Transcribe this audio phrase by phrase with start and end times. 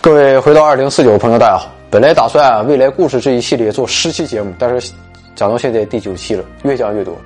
[0.00, 1.72] 各位回到二零四九，朋友大家好。
[1.90, 4.92] 本来打算未来故事这一系列做十期节目，但是
[5.34, 7.16] 讲到现在第九期了，越讲越多。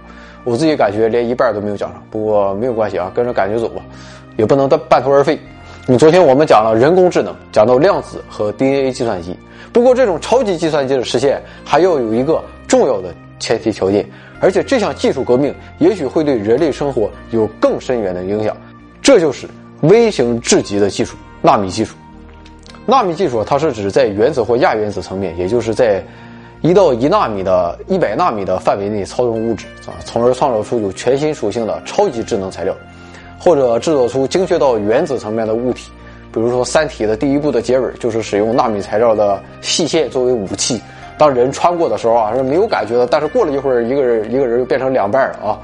[0.42, 3.82] 我自己感觉连一半都没有讲上，不过没有关系啊，跟着感觉走吧，
[4.38, 5.38] 也不能半途而废。
[5.86, 9.36] 你昨天我们讲了人工智能，讲到量子和 DNA 计算机。
[9.70, 14.08] 不过这种超级计算机的实现，还要有一个重要的前提条件，
[14.40, 18.56] 而且这项技术革命也许会对人类生活有更深远的影响，
[19.02, 19.46] 这就是
[19.82, 21.94] 微型至极的技术——纳米技术。
[22.84, 26.02] 纳米技术，它是指在原子或亚原子层面，也就是在
[26.60, 32.74] 一到一纳米的一百纳米的范围内操纵物质啊，从而创造出有全新属性的超级智能材料，
[33.38, 35.90] 或者制作出精确到原子层面的物体。
[36.32, 40.80] 比如说，《三体》的第一部的结尾就是使用纳米材料的细线作为武器，
[41.18, 45.58] 当人穿过的时候啊是没有感觉的，但是过了一会儿，一个人一个人就变成两半了啊。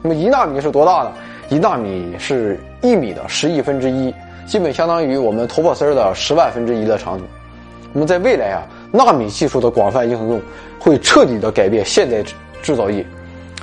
[0.00, 1.12] 那么一纳米是多大呢？
[1.48, 4.14] 一纳米是一米的十亿分之一。
[4.46, 7.24] 基本相当于我们头发丝儿的十万分之一的长度。
[7.92, 10.40] 那么在未来啊，纳米技术的广泛应用
[10.78, 12.22] 会彻底的改变现代
[12.62, 13.04] 制造业。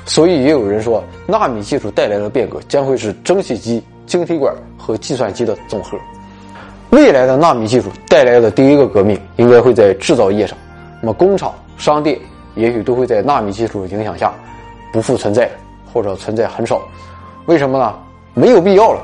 [0.06, 5.98] 所以也有人说，纳米技术带来的变革将会是蒸汽机、晶体管和计算机的总和。
[6.90, 10.58] 未来的纳米技术带来的第一个革命，应该会在制造业上。
[11.00, 12.20] 那么工厂、商店
[12.56, 14.34] 也许都会在纳米技术影响下
[14.92, 15.50] 不复存在，
[15.94, 16.82] 或者存在很少。
[17.46, 17.96] 为什么呢？
[18.34, 19.02] 没有必要了。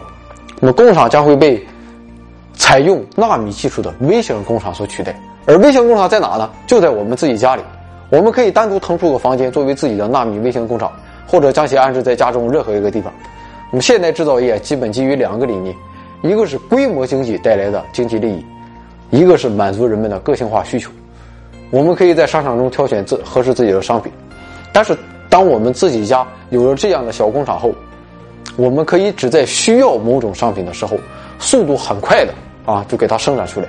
[0.59, 1.65] 那么工厂将会被
[2.53, 6.49] 采用纳米技术的微型工厂所取代，而微型工厂在哪呢？
[6.67, 7.61] 就在我们自己家里，
[8.09, 10.91] 我们可以单独腾出个房间作为自己的纳米微型工厂，
[11.25, 13.13] 或者将其安置在家中任何一个地方。
[13.71, 15.73] 那么现代制造业基本基于两个理念，
[16.23, 18.45] 一个是规模经济带来的经济利益，
[19.11, 20.91] 一个是满足人们的个性化需求。
[21.71, 24.11] 我们可以在商场中挑选自合适自己的商品，
[24.73, 24.97] 但是
[25.29, 27.71] 当我们自己家有了这样的小工厂后，
[28.59, 30.97] 我们可以只在需要某种商品的时候，
[31.39, 32.33] 速度很快的
[32.65, 33.67] 啊，就给它生产出来。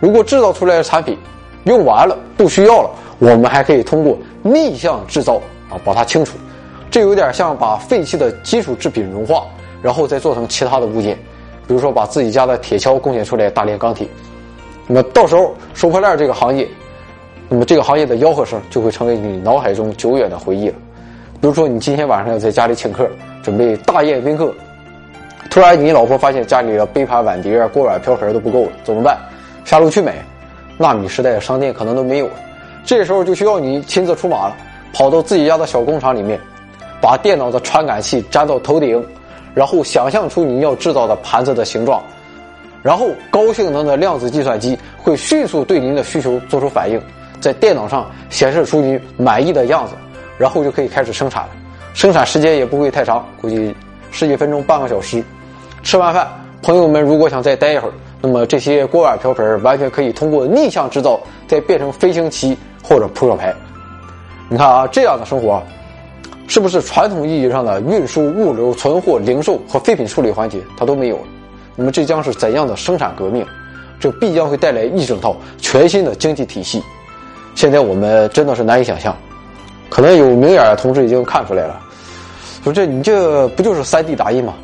[0.00, 1.16] 如果制造出来的产品
[1.62, 5.36] 用完了不需要了，我们还可以通过逆向制造
[5.70, 6.36] 啊把它清除。
[6.90, 9.44] 这有点像把废弃的基础制品融化，
[9.80, 11.14] 然后再做成其他的物件，
[11.68, 14.08] 比如说把自己家的铁锹贡献出来大炼钢铁。
[14.88, 16.66] 那么到时候收破烂这个行业，
[17.48, 20.74] 那么这个行业的吆喝声就会成为你脑海中久远的回忆了。
[21.40, 23.08] 比如说你今天晚上要在家里请客。
[23.42, 24.54] 准备大宴宾客，
[25.50, 29.18] 突然你老婆发现家里的杯盘碗碟、锅碗瓢盆都不够了，怎么办？
[29.64, 30.14] 下楼去买。
[30.78, 32.32] 纳米时代的商店可能都没有了，
[32.84, 34.56] 这时候就需要你亲自出马了，
[34.92, 36.40] 跑到自己家的小工厂里面，
[37.00, 39.06] 把电脑的传感器粘到头顶，
[39.54, 42.02] 然后想象出你要制造的盘子的形状，
[42.82, 47.00] 然后高性能的量子计算机会迅速对您的需求做出反应，
[47.38, 49.92] 在电脑上显示出你满意的样子，
[50.38, 51.50] 然后就可以开始生产了。
[51.94, 53.74] 生产时间也不会太长，估计
[54.10, 55.22] 十几分钟、半个小时。
[55.82, 56.28] 吃完饭，
[56.62, 63.54] 朋友们如果想再待一会儿，那么这些锅碗瓢盆完全可以通过逆向制造，再变成飞行棋或者扑克牌。
[64.48, 65.62] 你看啊，这样的生活，
[66.46, 71.22] 是不是传统意义上的运输、物流、存货、零售和废品处理环节它都没有了？
[71.74, 73.44] 那么这将是怎样的生产革命？
[73.98, 76.82] 这必将会带来一整套全新的经济体系。
[77.54, 79.16] 现在我们真的是难以想象。
[79.92, 81.78] 可能有明眼的同志已经看出来了，
[82.64, 84.54] 说这你这不就是三 D 打印吗？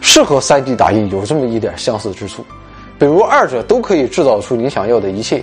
[0.00, 2.44] 是和三 D 打印有这么一点相似之处，
[2.98, 5.40] 比如二者都可以制造出你想要的一切，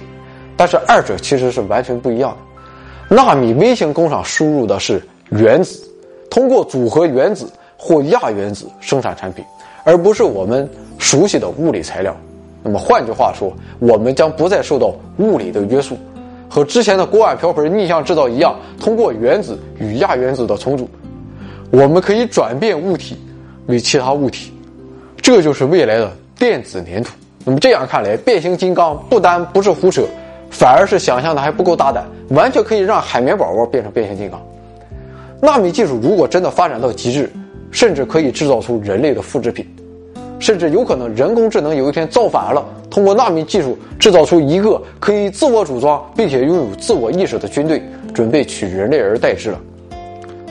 [0.58, 3.16] 但是二者其实是完全不一样的。
[3.16, 5.90] 纳米微型工厂输入的是原子，
[6.30, 9.46] 通过组合原子或亚原子生产产品，
[9.86, 12.14] 而不是我们熟悉的物理材料。
[12.62, 15.98] 那么换句话说，我们将不再受到物理的约束。
[16.50, 20.90] 和之前的锅碗瓢盆逆向制造一样，通过原子与亚原子的重组，
[21.72, 23.18] 我们可以转变物体
[23.68, 24.52] 为其他物体，
[25.22, 27.12] 这就是未来的电子粘土。
[27.44, 30.04] 那么这样看来，变形金刚不单不是胡扯，
[30.50, 34.42] 反而是想象的还不够大胆，完全可以让海绵宝宝变成变形金刚。
[35.42, 37.32] 纳米技术如果真的发展到极致，
[37.72, 39.66] 甚至可以制造出人类的复制品。
[40.40, 42.64] 甚至有可能，人工智能有一天造反了，
[42.98, 47.80] 通过纳米技术制造出一个可以自我组装并且拥有自我意识的军队，
[48.12, 49.60] 准备取人类而代之了。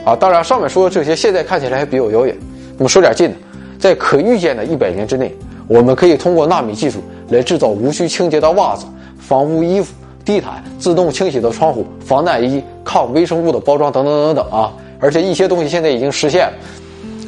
[0.05, 2.33] 啊，当然，上面说的这些现在看起来还比较遥远。
[2.77, 3.35] 那么说点近的，
[3.77, 5.35] 在可预见的一百年之内，
[5.67, 7.01] 我们可以通过纳米技术
[7.31, 8.85] 来制造无需清洁的袜子、
[9.19, 9.93] 防污衣服、
[10.23, 14.71] 地毯、自动清洗的窗户、防弹衣、抗微生物的包装等等等等啊！
[15.01, 16.53] 而且一些东西现在已经实现了。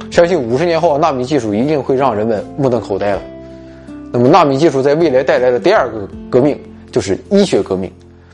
[0.10, 3.22] 相信五十年后，纳米技术一定会让人们目瞪口呆了。
[4.12, 6.60] 那么，纳米技术在未来带来的第二个革命
[6.92, 7.92] 就是医学革命。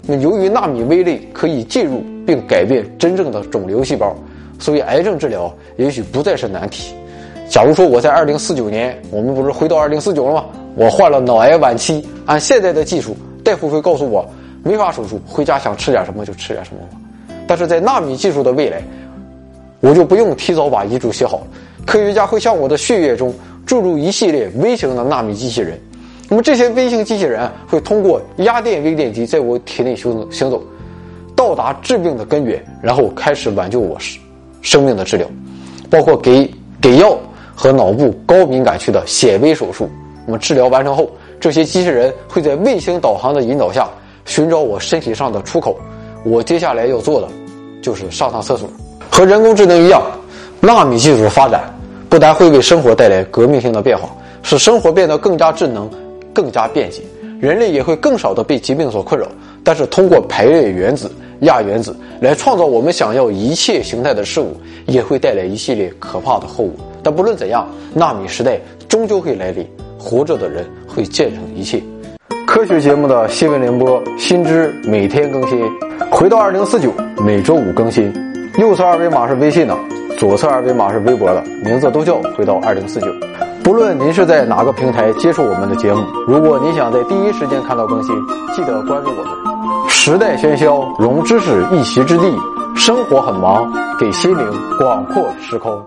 [0.07, 4.15] 那由于纳米微粒可以进入并改变真正的肿瘤细胞，
[4.57, 6.93] 所以癌症治疗也许不再是难题。
[7.49, 10.45] 假如说我在二零四九年，我们不是回到二零四九了吗？
[10.75, 14.25] 我患了脑癌晚期，按现在的技术，大夫会告诉我
[14.63, 16.81] 没法手术，回家想吃点什么就吃点什么
[17.47, 18.81] 但是在纳米技术的未来，
[19.81, 21.47] 我就不用提早把遗嘱写好了，
[21.85, 23.33] 科学家会向我的血液中
[23.65, 25.79] 注入一系列微型的纳米机器人。
[26.27, 30.61] 那么这些微型机器人会通过压电微电极在我体内行走行走，
[31.35, 34.19] 到达治病的根源，然后开始挽救我生
[34.61, 35.27] 生命的治疗，
[35.89, 36.51] 包括给
[36.81, 37.15] 给药
[37.53, 39.87] 和脑部高敏感区的显微手术。
[40.25, 41.07] 那么治疗完成后，
[41.39, 43.87] 这些机器人会在卫星导航的引导下
[44.25, 45.77] 寻找我身体上的出口。
[46.23, 47.27] 我接下来要做的
[47.83, 48.67] 就是上趟厕所。
[49.11, 50.01] 和人工智能一样，
[50.59, 51.71] 纳米技术的发展
[52.15, 54.07] 不但会为生活带来革命性的变化，
[54.41, 55.89] 使生活变得更加智能、
[56.33, 57.01] 更加便捷，
[57.41, 59.27] 人类也会更少的被疾病所困扰。
[59.65, 66.75] 但是，通过排列原子、亚原子来创造我们想要一切形态的事物，也会带来一系列可怕的后果。
[67.03, 69.67] 但不论怎样，纳米时代终究会来临。
[69.99, 71.83] 活着的人会见证一切。
[72.47, 75.59] 科学节目的新闻联播，新知每天更新。
[76.09, 78.09] 回到二零四九，每周五更新。
[78.57, 79.77] 右侧二维码是微信的，
[80.17, 83.07] 左侧二维码是微博的，名字都叫回到二零四九。
[83.63, 88.15] 不论您是在哪个平台接触我们的节目，如果您想在第一时间看到更新，
[88.55, 89.89] 记得关注我们。
[89.89, 92.33] 时代喧嚣，融知识一席之地。
[92.75, 94.45] 生活很忙，给心灵
[94.77, 95.81] 广阔时空。